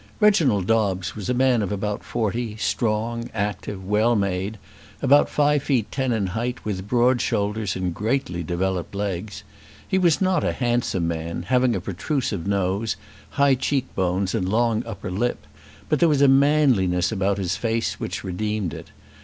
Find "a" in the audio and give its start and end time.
1.29-1.33, 10.43-10.53, 11.75-11.79, 16.23-16.27